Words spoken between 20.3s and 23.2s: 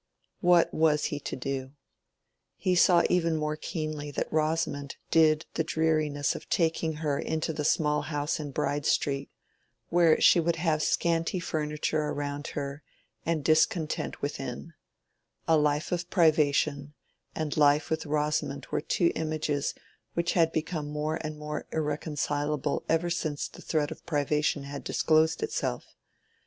had become more and more irreconcilable ever